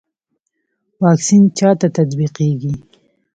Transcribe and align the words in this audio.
واکسین 1.01 1.43
چا 1.57 1.69
ته 1.79 1.87
تطبیقیږي؟ 1.95 2.73